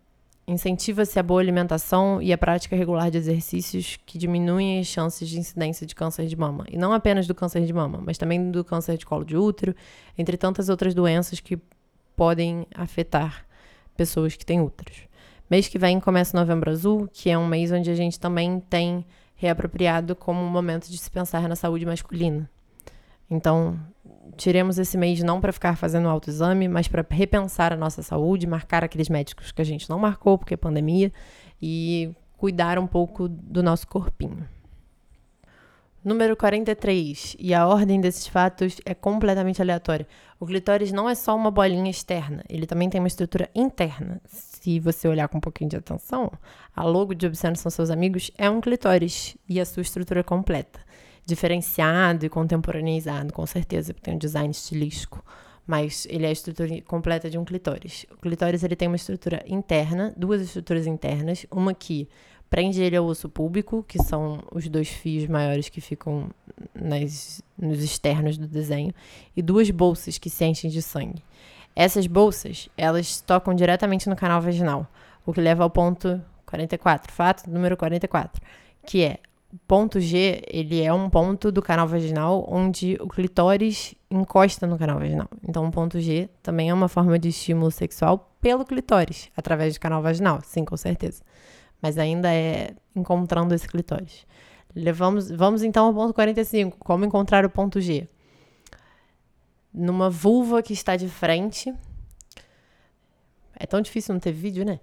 [0.47, 5.39] incentiva-se a boa alimentação e a prática regular de exercícios que diminuem as chances de
[5.39, 6.65] incidência de câncer de mama.
[6.71, 9.75] E não apenas do câncer de mama, mas também do câncer de colo de útero,
[10.17, 11.59] entre tantas outras doenças que
[12.15, 13.45] podem afetar
[13.95, 15.07] pessoas que têm úteros.
[15.49, 18.59] Mês que vem começa o Novembro Azul, que é um mês onde a gente também
[18.59, 22.49] tem reapropriado como um momento de se pensar na saúde masculina.
[23.29, 23.79] Então,
[24.37, 28.83] tiremos esse mês não para ficar fazendo autoexame, mas para repensar a nossa saúde, marcar
[28.83, 31.11] aqueles médicos que a gente não marcou porque é pandemia
[31.61, 34.47] e cuidar um pouco do nosso corpinho.
[36.05, 37.35] Número 43.
[37.39, 40.07] E a ordem desses fatos é completamente aleatória.
[40.39, 44.21] O clitóris não é só uma bolinha externa, ele também tem uma estrutura interna.
[44.27, 46.31] Se você olhar com um pouquinho de atenção,
[46.75, 50.79] a logo de Obscenos São Seus Amigos é um clitóris e a sua estrutura completa.
[51.25, 55.25] Diferenciado e contemporaneizado, com certeza, porque tem um design estilístico.
[55.65, 58.05] Mas ele é a estrutura completa de um clitóris.
[58.11, 62.07] O clitóris ele tem uma estrutura interna, duas estruturas internas, uma que
[62.49, 66.29] prende ele ao osso público, que são os dois fios maiores que ficam
[66.73, 68.93] nas, nos externos do desenho,
[69.35, 71.23] e duas bolsas que se enchem de sangue.
[71.75, 74.87] Essas bolsas, elas tocam diretamente no canal vaginal,
[75.25, 78.41] o que leva ao ponto 44, fato número 44,
[78.85, 79.19] que é
[79.51, 84.77] o ponto G, ele é um ponto do canal vaginal onde o clitóris encosta no
[84.77, 85.27] canal vaginal.
[85.47, 89.79] Então, o ponto G também é uma forma de estímulo sexual pelo clitóris, através do
[89.79, 91.23] canal vaginal, sim, com certeza
[91.81, 94.25] mas ainda é encontrando esse clitóris.
[94.75, 98.07] Levamos, vamos então ao ponto 45, como encontrar o ponto G.
[99.73, 101.73] Numa vulva que está de frente.
[103.57, 104.79] É tão difícil não ter vídeo, né?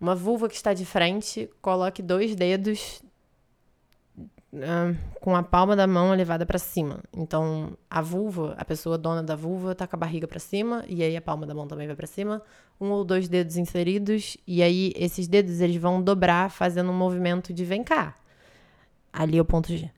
[0.00, 3.02] Uma vulva que está de frente, coloque dois dedos
[4.54, 7.00] uh, com a palma da mão elevada para cima.
[7.12, 11.02] Então, a vulva, a pessoa dona da vulva tá com a barriga para cima e
[11.02, 12.42] aí a palma da mão também vai para cima,
[12.80, 17.52] um ou dois dedos inseridos e aí esses dedos eles vão dobrar fazendo um movimento
[17.52, 18.16] de vem cá.
[19.12, 19.90] Ali é o ponto G.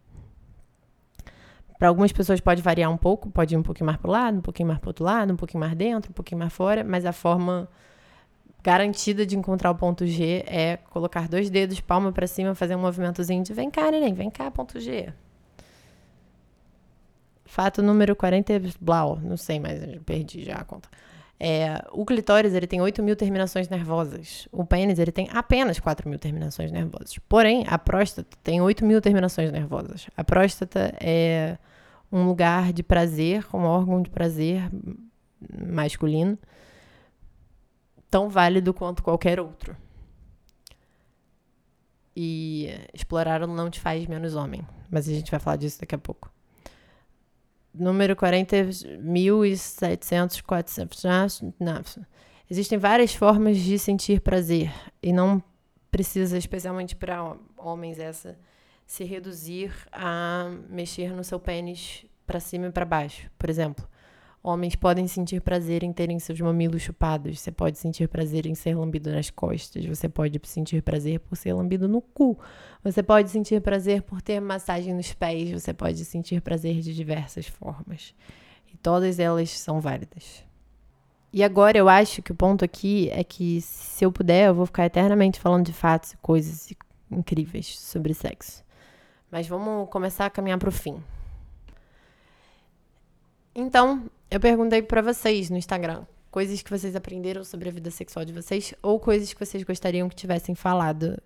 [1.79, 4.39] Para algumas pessoas pode variar um pouco, pode ir um pouquinho mais para o lado,
[4.39, 7.05] um pouquinho mais para outro lado, um pouquinho mais dentro, um pouquinho mais fora, mas
[7.05, 7.69] a forma
[8.67, 12.81] garantida de encontrar o ponto G é colocar dois dedos, palma para cima, fazer um
[12.81, 15.13] movimentozinho de vem cá, neném, vem cá, ponto G.
[17.45, 20.89] Fato número 40, blau, não sei, mas perdi já a conta.
[21.39, 24.49] É, o clitóris ele tem 8 mil terminações nervosas.
[24.51, 27.17] O pênis ele tem apenas 4 mil terminações nervosas.
[27.29, 30.09] Porém, a próstata tem 8 mil terminações nervosas.
[30.17, 31.57] A próstata é
[32.11, 34.69] um lugar de prazer, um órgão de prazer
[35.69, 36.37] masculino,
[38.17, 39.77] tão válido quanto qualquer outro.
[42.17, 44.67] E explorar não te faz menos homem.
[44.91, 46.33] Mas a gente vai falar disso daqui a pouco
[47.79, 51.43] número 40.700, 400.
[51.61, 51.83] Não.
[52.51, 55.43] Existem várias formas de sentir prazer e não
[55.91, 58.39] precisa, especialmente para homens, essa
[58.87, 63.31] se reduzir a mexer no seu pênis para cima e para baixo.
[63.37, 63.87] Por exemplo,
[64.47, 67.41] Homens podem sentir prazer em terem seus mamilos chupados.
[67.41, 69.85] Você pode sentir prazer em ser lambido nas costas.
[69.85, 72.39] Você pode sentir prazer por ser lambido no cu.
[72.85, 75.51] Você pode sentir prazer por ter massagem nos pés.
[75.51, 78.15] Você pode sentir prazer de diversas formas.
[78.73, 80.45] E todas elas são válidas.
[81.33, 84.67] E agora eu acho que o ponto aqui é que, se eu puder, eu vou
[84.67, 86.73] ficar eternamente falando de fatos e coisas
[87.11, 88.65] incríveis sobre sexo.
[89.29, 91.03] Mas vamos começar a caminhar para o fim.
[93.59, 98.23] Então, eu perguntei para vocês no Instagram coisas que vocês aprenderam sobre a vida sexual
[98.23, 101.19] de vocês ou coisas que vocês gostariam que tivessem falado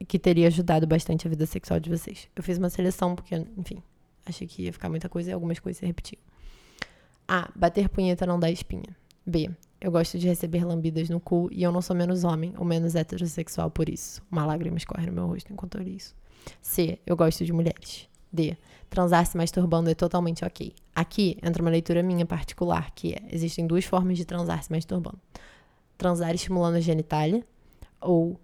[0.00, 2.28] e que teria ajudado bastante a vida sexual de vocês.
[2.34, 3.80] Eu fiz uma seleção porque, enfim,
[4.26, 6.20] achei que ia ficar muita coisa e algumas coisas se repetiam.
[7.28, 7.48] A.
[7.54, 8.96] Bater punheta não dá espinha.
[9.24, 9.48] B.
[9.80, 12.96] Eu gosto de receber lambidas no cu e eu não sou menos homem ou menos
[12.96, 14.20] heterossexual por isso.
[14.28, 16.16] Uma lágrima escorre no meu rosto enquanto eu li isso.
[16.60, 16.98] C.
[17.06, 18.08] Eu gosto de mulheres.
[18.34, 18.56] D.
[18.90, 20.74] Transar se masturbando é totalmente ok.
[20.94, 25.18] Aqui entra uma leitura minha particular, que é: existem duas formas de transar se masturbando:
[25.96, 27.44] transar estimulando a genitália,
[28.00, 28.38] ou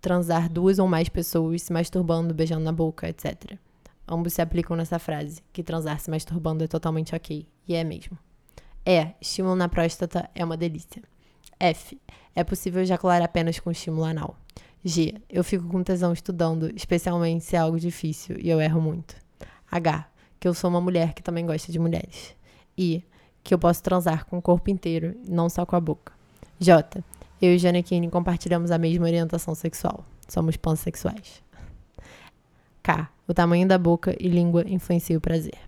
[0.00, 3.56] transar duas ou mais pessoas se masturbando, beijando na boca, etc.
[4.06, 7.46] Ambos se aplicam nessa frase, que transar se masturbando é totalmente ok.
[7.66, 8.18] E é mesmo.
[8.84, 9.14] E.
[9.20, 11.02] Estímulo na próstata é uma delícia.
[11.58, 12.00] F.
[12.34, 14.36] É possível ejacular apenas com estímulo anal.
[14.84, 15.14] G.
[15.28, 19.16] Eu fico com tesão estudando, especialmente se é algo difícil e eu erro muito.
[19.70, 20.08] H.
[20.40, 22.34] Que eu sou uma mulher que também gosta de mulheres.
[22.76, 23.04] I.
[23.44, 26.12] Que eu posso transar com o corpo inteiro, não só com a boca.
[26.58, 27.02] J.
[27.40, 30.04] Eu e Janequine compartilhamos a mesma orientação sexual.
[30.28, 31.42] Somos pansexuais.
[32.82, 33.08] K.
[33.26, 35.58] O tamanho da boca e língua influencia o prazer.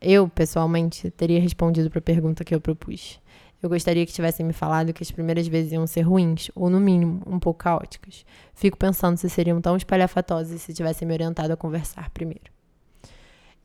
[0.00, 3.20] Eu, pessoalmente, teria respondido para a pergunta que eu propus.
[3.62, 6.80] Eu gostaria que tivessem me falado que as primeiras vezes iam ser ruins, ou no
[6.80, 8.24] mínimo, um pouco caóticas.
[8.54, 12.50] Fico pensando se seriam tão espalhafatosas se tivessem me orientado a conversar primeiro.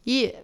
[0.06, 0.36] E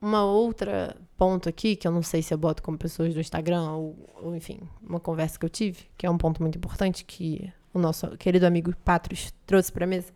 [0.00, 3.70] uma outra ponto aqui, que eu não sei se eu boto como pessoas do Instagram,
[3.72, 7.52] ou, ou enfim, uma conversa que eu tive, que é um ponto muito importante que
[7.72, 10.12] o nosso querido amigo Patros trouxe para mesa,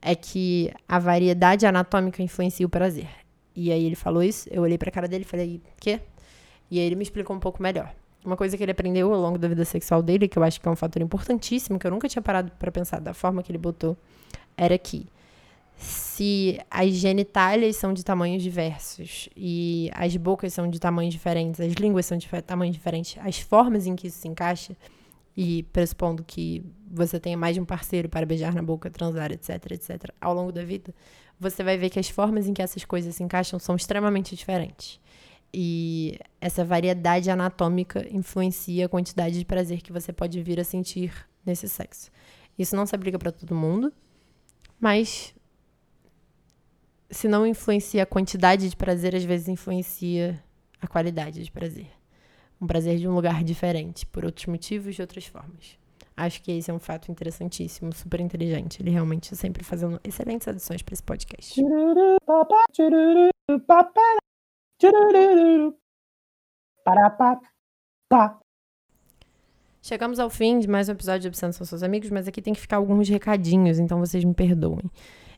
[0.00, 3.08] é que a variedade anatômica influencia o prazer.
[3.56, 6.00] E aí ele falou isso, eu olhei pra cara dele e falei, quê?
[6.70, 7.94] E aí ele me explicou um pouco melhor.
[8.24, 10.66] Uma coisa que ele aprendeu ao longo da vida sexual dele, que eu acho que
[10.66, 13.58] é um fator importantíssimo, que eu nunca tinha parado para pensar da forma que ele
[13.58, 13.96] botou,
[14.56, 15.06] era que
[15.76, 21.72] se as genitálias são de tamanhos diversos e as bocas são de tamanhos diferentes, as
[21.74, 24.76] línguas são de tamanhos diferentes, as formas em que isso se encaixa,
[25.36, 29.72] e pressupondo que você tenha mais de um parceiro para beijar na boca, transar, etc,
[29.72, 30.94] etc, ao longo da vida,
[31.38, 35.00] você vai ver que as formas em que essas coisas se encaixam são extremamente diferentes.
[35.56, 41.14] E essa variedade anatômica influencia a quantidade de prazer que você pode vir a sentir
[41.46, 42.10] nesse sexo.
[42.58, 43.92] Isso não se aplica para todo mundo,
[44.80, 45.32] mas
[47.08, 50.42] se não influencia a quantidade de prazer, às vezes influencia
[50.80, 51.86] a qualidade de prazer.
[52.60, 55.78] Um prazer de um lugar diferente, por outros motivos, de outras formas.
[56.16, 58.82] Acho que esse é um fato interessantíssimo, super inteligente.
[58.82, 61.60] Ele realmente está sempre fazendo excelentes adições para esse podcast.
[69.80, 72.54] Chegamos ao fim de mais um episódio de Obsessão São Seus Amigos, mas aqui tem
[72.54, 74.90] que ficar alguns recadinhos, então vocês me perdoem.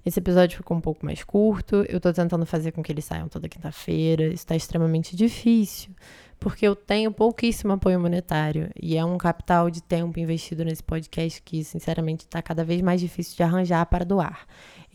[0.06, 3.28] Esse episódio ficou um pouco mais curto, eu tô tentando fazer com que eles saiam
[3.28, 5.90] toda quinta-feira, isso tá extremamente difícil,
[6.38, 11.42] porque eu tenho pouquíssimo apoio monetário e é um capital de tempo investido nesse podcast
[11.42, 14.46] que, sinceramente, está cada vez mais difícil de arranjar para doar.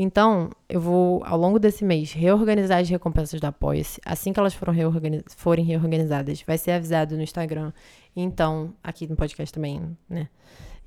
[0.03, 4.01] Então, eu vou, ao longo desse mês, reorganizar as recompensas do Apoia-se.
[4.03, 7.71] Assim que elas reorganiz forem reorganizadas, vai ser avisado no Instagram.
[8.15, 10.27] Então, aqui no podcast também, né?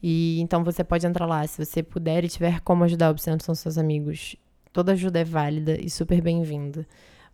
[0.03, 3.41] E então você pode entrar lá, se você puder e tiver como ajudar a Obsceno
[3.41, 4.35] São Seus Amigos.
[4.73, 6.85] Toda ajuda é válida e super bem-vinda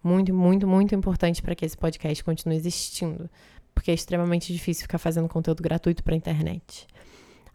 [0.03, 3.28] muito, muito, muito importante para que esse podcast continue existindo,
[3.74, 6.87] porque é extremamente difícil ficar fazendo conteúdo gratuito para a internet.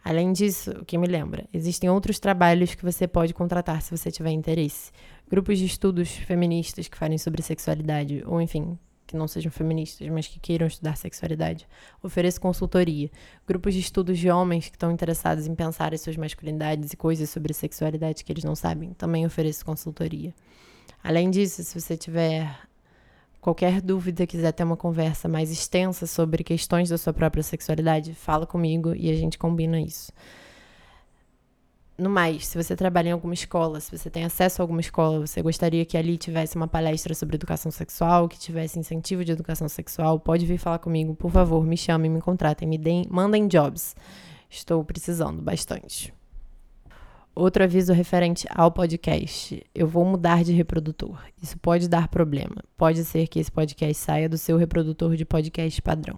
[0.05, 4.11] Além disso, o que me lembra, existem outros trabalhos que você pode contratar se você
[4.11, 4.91] tiver interesse.
[5.27, 8.77] Grupos de estudos feministas que falem sobre sexualidade, ou enfim,
[9.07, 11.67] que não sejam feministas, mas que queiram estudar sexualidade.
[12.03, 13.09] Ofereço consultoria.
[13.47, 17.31] Grupos de estudos de homens que estão interessados em pensar as suas masculinidades e coisas
[17.31, 18.93] sobre sexualidade que eles não sabem.
[18.93, 20.35] Também ofereço consultoria.
[21.03, 22.55] Além disso, se você tiver
[23.45, 28.47] qualquer dúvida, quiser ter uma conversa mais extensa sobre questões da sua própria sexualidade, fala
[28.47, 30.11] comigo e a gente combina isso.
[31.95, 35.19] No mais, se você trabalha em alguma escola, se você tem acesso a alguma escola,
[35.19, 39.69] você gostaria que ali tivesse uma palestra sobre educação sexual, que tivesse incentivo de educação
[39.69, 43.95] sexual, pode vir falar comigo, por favor, me chamem, me contratem, me deem, mandem jobs.
[44.49, 46.11] Estou precisando bastante.
[47.35, 49.61] Outro aviso referente ao podcast.
[49.75, 51.19] Eu vou mudar de reprodutor.
[51.43, 52.63] Isso pode dar problema.
[52.77, 56.17] Pode ser que esse podcast saia do seu reprodutor de podcast padrão.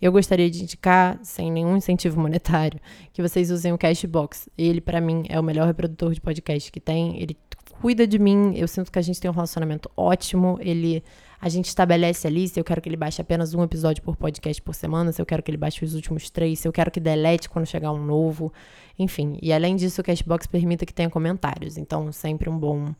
[0.00, 2.78] Eu gostaria de indicar, sem nenhum incentivo monetário,
[3.14, 4.50] que vocês usem o Cashbox.
[4.58, 7.18] Ele, para mim, é o melhor reprodutor de podcast que tem.
[7.18, 7.34] Ele
[7.80, 8.52] cuida de mim.
[8.54, 10.58] Eu sinto que a gente tem um relacionamento ótimo.
[10.60, 11.02] Ele
[11.40, 14.60] a gente estabelece ali se eu quero que ele baixe apenas um episódio por podcast
[14.60, 16.98] por semana, se eu quero que ele baixe os últimos três, se eu quero que
[16.98, 18.52] delete quando chegar um novo,
[18.98, 19.38] enfim.
[19.40, 22.92] E além disso, o Cashbox permita que tenha comentários, então sempre um bom,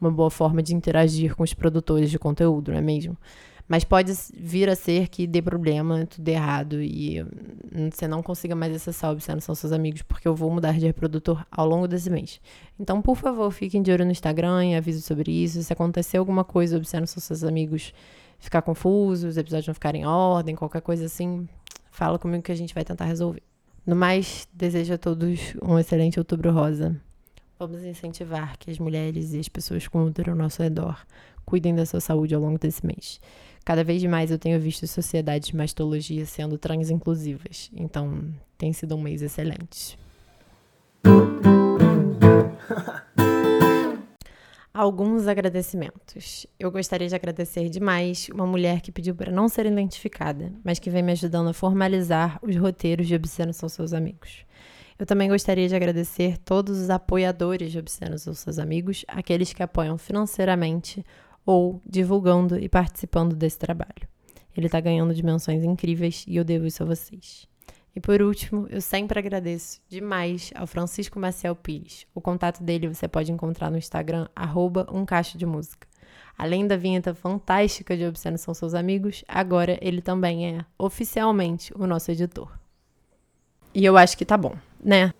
[0.00, 3.16] uma boa forma de interagir com os produtores de conteúdo, não é mesmo?
[3.72, 7.24] Mas pode vir a ser que dê problema, tudo errado e
[7.90, 10.84] você não consiga mais acessar o Obsceno São Seus Amigos, porque eu vou mudar de
[10.84, 12.38] reprodutor ao longo desse mês.
[12.78, 15.62] Então, por favor, fiquem de olho no Instagram e avise sobre isso.
[15.62, 17.94] Se acontecer alguma coisa, Obsceno São Seus Amigos
[18.38, 21.48] ficar confuso, os episódios não ficarem em ordem, qualquer coisa assim,
[21.90, 23.42] fala comigo que a gente vai tentar resolver.
[23.86, 26.94] No mais, desejo a todos um excelente outubro rosa.
[27.58, 31.06] Vamos incentivar que as mulheres e as pessoas com útero ao nosso redor
[31.46, 33.18] cuidem da sua saúde ao longo desse mês.
[33.64, 38.24] Cada vez mais eu tenho visto sociedades de mastologia sendo transinclusivas, então
[38.58, 39.98] tem sido um mês excelente.
[44.74, 46.46] Alguns agradecimentos.
[46.58, 50.88] Eu gostaria de agradecer demais uma mulher que pediu para não ser identificada, mas que
[50.88, 54.46] vem me ajudando a formalizar os roteiros de Obscenos São Seus Amigos.
[54.98, 59.62] Eu também gostaria de agradecer todos os apoiadores de Obscenos São Seus Amigos, aqueles que
[59.62, 61.04] apoiam financeiramente
[61.44, 64.08] ou divulgando e participando desse trabalho.
[64.56, 67.46] Ele está ganhando dimensões incríveis e eu devo isso a vocês.
[67.94, 72.06] E por último, eu sempre agradeço demais ao Francisco Maciel Pires.
[72.14, 75.04] O contato dele você pode encontrar no Instagram, arroba um
[75.36, 75.86] de música.
[76.36, 81.86] Além da vinheta fantástica de Obsceno São Seus Amigos, agora ele também é, oficialmente, o
[81.86, 82.50] nosso editor.
[83.74, 85.12] E eu acho que tá bom, né?